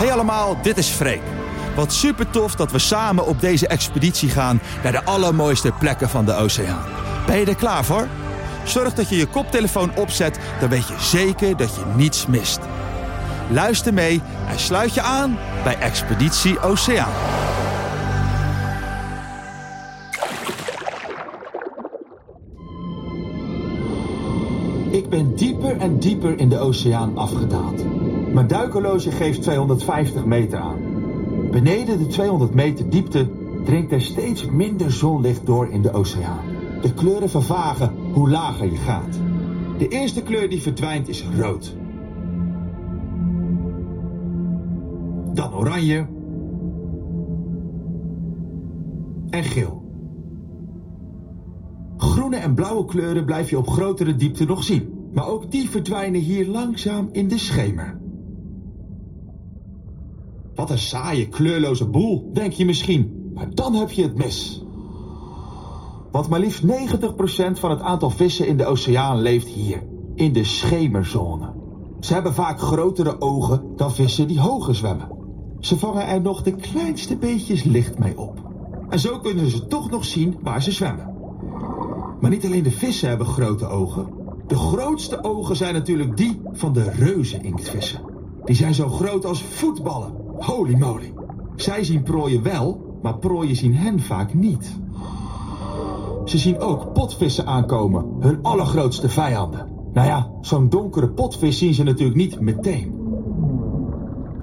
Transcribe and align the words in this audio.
Hey 0.00 0.12
allemaal, 0.12 0.56
dit 0.62 0.76
is 0.78 0.88
Freek. 0.88 1.20
Wat 1.76 1.92
super 1.92 2.30
tof 2.30 2.54
dat 2.54 2.72
we 2.72 2.78
samen 2.78 3.26
op 3.26 3.40
deze 3.40 3.66
expeditie 3.66 4.28
gaan 4.28 4.60
naar 4.82 4.92
de 4.92 5.04
allermooiste 5.04 5.72
plekken 5.78 6.08
van 6.08 6.24
de 6.24 6.34
oceaan. 6.34 6.84
Ben 7.26 7.38
je 7.38 7.46
er 7.46 7.54
klaar 7.54 7.84
voor? 7.84 8.08
Zorg 8.64 8.94
dat 8.94 9.08
je 9.08 9.16
je 9.16 9.26
koptelefoon 9.26 9.96
opzet, 9.96 10.38
dan 10.60 10.68
weet 10.68 10.88
je 10.88 10.94
zeker 10.98 11.56
dat 11.56 11.74
je 11.74 11.84
niets 11.96 12.26
mist. 12.26 12.58
Luister 13.50 13.94
mee 13.94 14.22
en 14.48 14.58
sluit 14.58 14.94
je 14.94 15.00
aan 15.00 15.38
bij 15.64 15.78
Expeditie 15.78 16.60
Oceaan. 16.60 17.12
Ik 24.90 25.08
ben 25.08 25.36
dieper 25.36 25.76
en 25.76 25.98
dieper 25.98 26.38
in 26.38 26.48
de 26.48 26.58
oceaan 26.58 27.18
afgedaald. 27.18 27.82
Mijn 28.32 28.46
duikhorloge 28.46 29.10
geeft 29.10 29.42
250 29.42 30.24
meter 30.24 30.58
aan. 30.58 30.78
Beneden 31.50 31.98
de 31.98 32.06
200 32.06 32.54
meter 32.54 32.90
diepte 32.90 33.28
dringt 33.64 33.92
er 33.92 34.00
steeds 34.00 34.44
minder 34.44 34.90
zonlicht 34.92 35.46
door 35.46 35.68
in 35.68 35.82
de 35.82 35.92
oceaan. 35.92 36.44
De 36.82 36.94
kleuren 36.94 37.30
vervagen 37.30 37.92
hoe 38.12 38.30
lager 38.30 38.70
je 38.70 38.76
gaat. 38.76 39.18
De 39.78 39.88
eerste 39.88 40.22
kleur 40.22 40.50
die 40.50 40.62
verdwijnt 40.62 41.08
is 41.08 41.24
rood. 41.38 41.76
Dan 45.34 45.54
oranje. 45.54 46.06
En 49.30 49.44
geel. 49.44 49.82
Groene 51.96 52.36
en 52.36 52.54
blauwe 52.54 52.84
kleuren 52.84 53.24
blijf 53.24 53.50
je 53.50 53.58
op 53.58 53.68
grotere 53.68 54.16
diepte 54.16 54.44
nog 54.44 54.64
zien. 54.64 55.08
Maar 55.12 55.26
ook 55.26 55.50
die 55.50 55.70
verdwijnen 55.70 56.20
hier 56.20 56.46
langzaam 56.46 57.08
in 57.12 57.28
de 57.28 57.38
schemer. 57.38 57.98
Wat 60.60 60.70
een 60.70 60.78
saaie, 60.78 61.28
kleurloze 61.28 61.88
boel, 61.88 62.30
denk 62.32 62.52
je 62.52 62.64
misschien. 62.64 63.30
Maar 63.34 63.54
dan 63.54 63.74
heb 63.74 63.90
je 63.90 64.02
het 64.02 64.16
mis. 64.16 64.64
Want 66.10 66.28
maar 66.28 66.40
liefst 66.40 66.62
90% 66.62 66.66
van 67.52 67.70
het 67.70 67.80
aantal 67.80 68.10
vissen 68.10 68.46
in 68.46 68.56
de 68.56 68.66
oceaan 68.66 69.20
leeft 69.20 69.46
hier, 69.46 69.82
in 70.14 70.32
de 70.32 70.44
schemerzone. 70.44 71.52
Ze 72.00 72.12
hebben 72.12 72.34
vaak 72.34 72.60
grotere 72.60 73.20
ogen 73.20 73.62
dan 73.76 73.92
vissen 73.92 74.28
die 74.28 74.40
hoger 74.40 74.74
zwemmen. 74.74 75.08
Ze 75.60 75.78
vangen 75.78 76.06
er 76.06 76.20
nog 76.20 76.42
de 76.42 76.54
kleinste 76.54 77.16
beetjes 77.16 77.62
licht 77.62 77.98
mee 77.98 78.18
op. 78.18 78.42
En 78.88 78.98
zo 78.98 79.18
kunnen 79.18 79.50
ze 79.50 79.66
toch 79.66 79.90
nog 79.90 80.04
zien 80.04 80.38
waar 80.42 80.62
ze 80.62 80.72
zwemmen. 80.72 81.14
Maar 82.20 82.30
niet 82.30 82.44
alleen 82.44 82.62
de 82.62 82.70
vissen 82.70 83.08
hebben 83.08 83.26
grote 83.26 83.66
ogen. 83.66 84.08
De 84.46 84.56
grootste 84.56 85.24
ogen 85.24 85.56
zijn 85.56 85.74
natuurlijk 85.74 86.16
die 86.16 86.40
van 86.52 86.72
de 86.72 86.90
reuzeninktvissen. 86.90 88.00
Die 88.44 88.56
zijn 88.56 88.74
zo 88.74 88.88
groot 88.88 89.24
als 89.24 89.42
voetballen. 89.42 90.19
Holy 90.40 90.74
moly. 90.74 91.12
Zij 91.56 91.84
zien 91.84 92.02
prooien 92.02 92.42
wel, 92.42 92.98
maar 93.02 93.18
prooien 93.18 93.56
zien 93.56 93.74
hen 93.74 94.00
vaak 94.00 94.34
niet. 94.34 94.78
Ze 96.24 96.38
zien 96.38 96.58
ook 96.58 96.92
potvissen 96.92 97.46
aankomen, 97.46 98.06
hun 98.20 98.42
allergrootste 98.42 99.08
vijanden. 99.08 99.68
Nou 99.92 100.06
ja, 100.06 100.30
zo'n 100.40 100.68
donkere 100.68 101.10
potvis 101.10 101.58
zien 101.58 101.74
ze 101.74 101.82
natuurlijk 101.82 102.16
niet 102.16 102.40
meteen. 102.40 102.94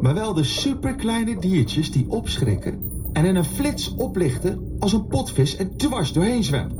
Maar 0.00 0.14
wel 0.14 0.34
de 0.34 0.44
superkleine 0.44 1.38
diertjes 1.38 1.92
die 1.92 2.10
opschrikken 2.10 2.80
en 3.12 3.24
in 3.24 3.36
een 3.36 3.44
flits 3.44 3.94
oplichten 3.94 4.76
als 4.78 4.92
een 4.92 5.06
potvis 5.06 5.58
er 5.58 5.76
dwars 5.76 6.12
doorheen 6.12 6.44
zwemt. 6.44 6.74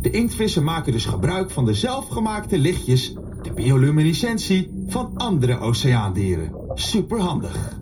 De 0.00 0.10
inktvissen 0.10 0.64
maken 0.64 0.92
dus 0.92 1.04
gebruik 1.04 1.50
van 1.50 1.64
de 1.64 1.74
zelfgemaakte 1.74 2.58
lichtjes, 2.58 3.14
de 3.42 3.52
bioluminescentie 3.52 4.84
van 4.86 5.16
andere 5.16 5.58
oceaandieren. 5.58 6.52
Superhandig. 6.74 7.80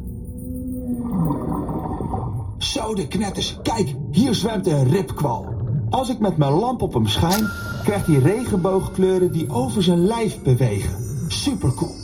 Zo 2.60 2.94
de 2.94 3.08
knetters, 3.08 3.58
kijk, 3.62 3.94
hier 4.10 4.34
zwemt 4.34 4.66
een 4.66 4.90
ripkwal. 4.90 5.46
Als 5.90 6.08
ik 6.08 6.18
met 6.18 6.36
mijn 6.36 6.52
lamp 6.52 6.82
op 6.82 6.94
hem 6.94 7.06
schijn, 7.06 7.50
krijgt 7.84 8.06
hij 8.06 8.16
regenboogkleuren 8.16 9.32
die 9.32 9.50
over 9.50 9.82
zijn 9.82 10.06
lijf 10.06 10.42
bewegen. 10.42 10.96
Supercool. 11.28 11.94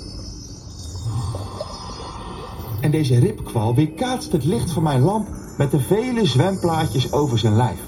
En 2.81 2.91
deze 2.91 3.19
ripkwal 3.19 3.75
weerkaatst 3.75 4.33
het 4.33 4.45
licht 4.45 4.71
van 4.71 4.83
mijn 4.83 5.01
lamp 5.01 5.29
met 5.59 5.71
de 5.71 5.81
vele 5.81 6.27
zwemplaatjes 6.27 7.13
over 7.13 7.39
zijn 7.39 7.57
lijf. 7.57 7.81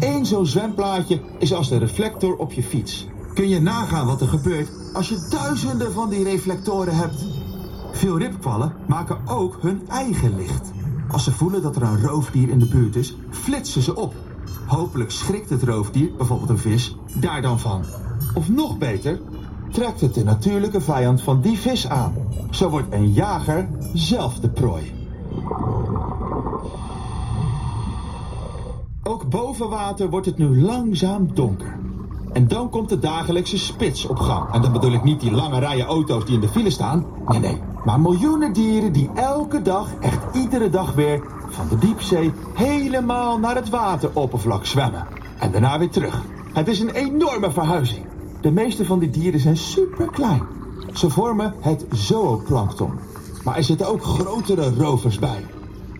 Eén 0.00 0.26
zo'n 0.26 0.46
zwemplaatje 0.46 1.20
is 1.38 1.54
als 1.54 1.68
de 1.68 1.78
reflector 1.78 2.36
op 2.36 2.52
je 2.52 2.62
fiets. 2.62 3.06
Kun 3.34 3.48
je 3.48 3.60
nagaan 3.60 4.06
wat 4.06 4.20
er 4.20 4.28
gebeurt 4.28 4.68
als 4.92 5.08
je 5.08 5.26
duizenden 5.30 5.92
van 5.92 6.08
die 6.08 6.24
reflectoren 6.24 6.96
hebt? 6.96 7.26
Veel 7.92 8.18
ripkwallen 8.18 8.72
maken 8.86 9.18
ook 9.28 9.58
hun 9.60 9.88
eigen 9.88 10.36
licht. 10.36 10.73
Als 11.14 11.24
ze 11.24 11.32
voelen 11.32 11.62
dat 11.62 11.76
er 11.76 11.82
een 11.82 12.00
roofdier 12.00 12.48
in 12.48 12.58
de 12.58 12.66
buurt 12.66 12.96
is, 12.96 13.16
flitsen 13.30 13.82
ze 13.82 13.96
op. 13.96 14.14
Hopelijk 14.66 15.10
schrikt 15.10 15.50
het 15.50 15.62
roofdier, 15.62 16.10
bijvoorbeeld 16.16 16.50
een 16.50 16.58
vis, 16.58 16.96
daar 17.14 17.42
dan 17.42 17.58
van. 17.58 17.84
Of 18.34 18.48
nog 18.48 18.78
beter, 18.78 19.20
trekt 19.70 20.00
het 20.00 20.14
de 20.14 20.24
natuurlijke 20.24 20.80
vijand 20.80 21.22
van 21.22 21.40
die 21.40 21.58
vis 21.58 21.88
aan. 21.88 22.14
Zo 22.50 22.70
wordt 22.70 22.92
een 22.92 23.12
jager 23.12 23.68
zelf 23.92 24.40
de 24.40 24.48
prooi. 24.48 24.92
Ook 29.02 29.28
boven 29.28 29.68
water 29.68 30.10
wordt 30.10 30.26
het 30.26 30.38
nu 30.38 30.60
langzaam 30.60 31.34
donker. 31.34 31.78
En 32.34 32.48
dan 32.48 32.70
komt 32.70 32.88
de 32.88 32.98
dagelijkse 32.98 33.58
spits 33.58 34.06
op 34.06 34.18
gang. 34.18 34.52
En 34.52 34.62
dan 34.62 34.72
bedoel 34.72 34.92
ik 34.92 35.04
niet 35.04 35.20
die 35.20 35.32
lange 35.32 35.58
rijen 35.58 35.86
auto's 35.86 36.24
die 36.24 36.34
in 36.34 36.40
de 36.40 36.48
file 36.48 36.70
staan. 36.70 37.06
Nee, 37.26 37.40
nee. 37.40 37.60
Maar 37.84 38.00
miljoenen 38.00 38.52
dieren 38.52 38.92
die 38.92 39.10
elke 39.14 39.62
dag, 39.62 39.88
echt 40.00 40.18
iedere 40.32 40.70
dag 40.70 40.94
weer, 40.94 41.22
van 41.48 41.68
de 41.68 41.78
diepzee 41.78 42.32
helemaal 42.54 43.38
naar 43.38 43.54
het 43.54 43.68
wateroppervlak 43.68 44.66
zwemmen. 44.66 45.06
En 45.38 45.52
daarna 45.52 45.78
weer 45.78 45.90
terug. 45.90 46.22
Het 46.52 46.68
is 46.68 46.80
een 46.80 46.90
enorme 46.90 47.50
verhuizing. 47.50 48.06
De 48.40 48.50
meeste 48.50 48.84
van 48.84 48.98
die 48.98 49.10
dieren 49.10 49.40
zijn 49.40 49.56
super 49.56 50.06
klein. 50.10 50.42
Ze 50.92 51.10
vormen 51.10 51.54
het 51.60 51.86
zooplankton. 51.90 52.92
Maar 53.44 53.56
er 53.56 53.64
zitten 53.64 53.88
ook 53.88 54.02
grotere 54.02 54.74
rovers 54.74 55.18
bij. 55.18 55.46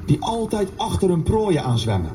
Die 0.06 0.25
altijd 0.25 0.69
achter 0.77 1.09
hun 1.09 1.22
prooien 1.22 1.65
aanzwemmen. 1.65 2.11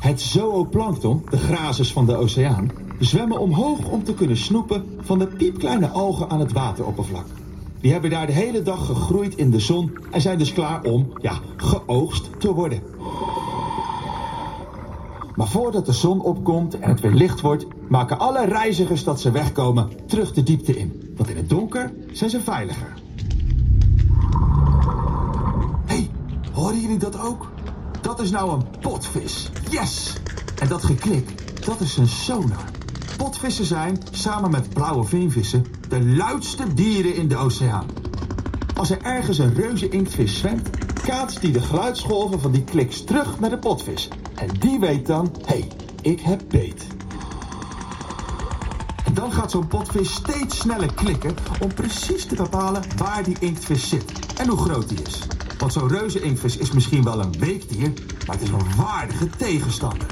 Het 0.00 0.20
zooplankton, 0.20 1.26
de 1.30 1.38
grazers 1.38 1.92
van 1.92 2.06
de 2.06 2.16
oceaan, 2.16 2.70
zwemmen 2.98 3.40
omhoog 3.40 3.88
om 3.88 4.04
te 4.04 4.14
kunnen 4.14 4.36
snoepen 4.36 4.84
van 5.00 5.18
de 5.18 5.26
piepkleine 5.26 5.88
algen 5.88 6.30
aan 6.30 6.40
het 6.40 6.52
wateroppervlak. 6.52 7.26
Die 7.80 7.92
hebben 7.92 8.10
daar 8.10 8.26
de 8.26 8.32
hele 8.32 8.62
dag 8.62 8.86
gegroeid 8.86 9.36
in 9.36 9.50
de 9.50 9.60
zon 9.60 9.98
en 10.10 10.20
zijn 10.20 10.38
dus 10.38 10.52
klaar 10.52 10.82
om, 10.82 11.12
ja, 11.20 11.38
geoogst 11.56 12.30
te 12.38 12.54
worden. 12.54 12.82
Maar 15.34 15.48
voordat 15.48 15.86
de 15.86 15.92
zon 15.92 16.20
opkomt 16.20 16.78
en 16.78 16.88
het 16.88 17.00
weer 17.00 17.14
licht 17.14 17.40
wordt, 17.40 17.66
maken 17.88 18.18
alle 18.18 18.44
reizigers 18.44 19.04
dat 19.04 19.20
ze 19.20 19.30
wegkomen 19.30 19.88
terug 20.06 20.32
de 20.32 20.42
diepte 20.42 20.78
in. 20.78 21.12
Want 21.16 21.28
in 21.28 21.36
het 21.36 21.48
donker 21.48 21.92
zijn 22.12 22.30
ze 22.30 22.40
veiliger. 22.40 22.94
Hé, 25.86 25.94
hey, 25.94 26.10
horen 26.52 26.80
jullie 26.80 26.98
dat 26.98 27.20
ook? 27.20 27.48
Dat 28.00 28.20
is 28.20 28.30
nou 28.30 28.52
een 28.52 28.80
potvis. 28.80 29.50
Yes! 29.70 30.12
En 30.58 30.68
dat 30.68 30.84
geklik, 30.84 31.28
dat 31.64 31.80
is 31.80 31.96
een 31.96 32.08
sonar. 32.08 32.64
Potvissen 33.16 33.64
zijn, 33.64 34.02
samen 34.10 34.50
met 34.50 34.68
blauwe 34.74 35.04
veenvissen, 35.04 35.66
de 35.88 36.04
luidste 36.04 36.74
dieren 36.74 37.14
in 37.14 37.28
de 37.28 37.36
oceaan. 37.36 37.86
Als 38.76 38.90
er 38.90 39.02
ergens 39.02 39.38
een 39.38 39.54
reuze 39.54 39.88
inktvis 39.88 40.38
zwemt, 40.38 40.70
kaatst 41.02 41.40
die 41.40 41.52
de 41.52 41.60
geluidsgolven 41.60 42.40
van 42.40 42.52
die 42.52 42.64
kliks 42.64 43.04
terug 43.04 43.40
naar 43.40 43.50
de 43.50 43.58
potvis. 43.58 44.08
En 44.34 44.48
die 44.58 44.80
weet 44.80 45.06
dan, 45.06 45.34
hé, 45.44 45.58
hey, 45.58 45.68
ik 46.02 46.20
heb 46.20 46.42
beet. 46.48 46.86
Dan 49.12 49.32
gaat 49.32 49.50
zo'n 49.50 49.66
potvis 49.66 50.14
steeds 50.14 50.58
sneller 50.58 50.94
klikken 50.94 51.34
om 51.60 51.74
precies 51.74 52.24
te 52.24 52.34
bepalen 52.34 52.82
waar 52.96 53.22
die 53.22 53.36
inktvis 53.40 53.88
zit 53.88 54.12
en 54.36 54.48
hoe 54.48 54.58
groot 54.58 54.88
die 54.88 55.02
is. 55.02 55.26
Want 55.60 55.72
zo'n 55.72 55.88
reuze 55.88 56.20
inktvis 56.20 56.56
is 56.56 56.72
misschien 56.72 57.02
wel 57.02 57.20
een 57.20 57.38
weekdier, 57.38 57.92
maar 58.26 58.36
het 58.36 58.44
is 58.44 58.50
een 58.50 58.76
waardige 58.76 59.28
tegenstander. 59.28 60.06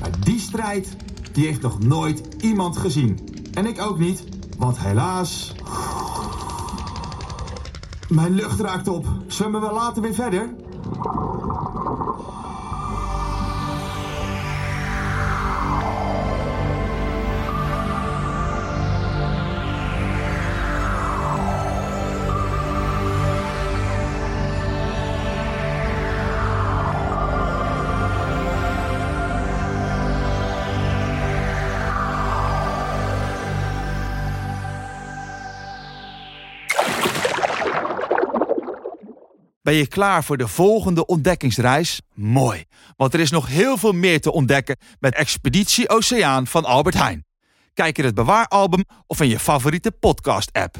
Maar 0.00 0.10
die 0.20 0.40
strijd, 0.40 0.96
die 1.32 1.46
heeft 1.46 1.62
nog 1.62 1.78
nooit 1.78 2.22
iemand 2.40 2.76
gezien. 2.76 3.18
En 3.54 3.66
ik 3.66 3.80
ook 3.80 3.98
niet, 3.98 4.24
want 4.58 4.78
helaas... 4.78 5.54
Mijn 8.08 8.34
lucht 8.34 8.60
raakt 8.60 8.88
op. 8.88 9.06
Zwemmen 9.26 9.60
we 9.60 9.72
later 9.72 10.02
weer 10.02 10.14
verder? 10.14 10.54
Ben 39.68 39.76
je 39.76 39.86
klaar 39.86 40.24
voor 40.24 40.36
de 40.36 40.48
volgende 40.48 41.06
ontdekkingsreis? 41.06 42.00
Mooi, 42.14 42.64
want 42.96 43.14
er 43.14 43.20
is 43.20 43.30
nog 43.30 43.46
heel 43.46 43.76
veel 43.76 43.92
meer 43.92 44.20
te 44.20 44.32
ontdekken 44.32 44.76
met 45.00 45.14
Expeditie 45.14 45.88
Oceaan 45.88 46.46
van 46.46 46.64
Albert 46.64 46.94
Heijn. 46.94 47.26
Kijk 47.74 47.98
in 47.98 48.04
het 48.04 48.14
Bewaaralbum 48.14 48.84
of 49.06 49.20
in 49.20 49.28
je 49.28 49.38
favoriete 49.38 49.90
podcast-app. 49.90 50.76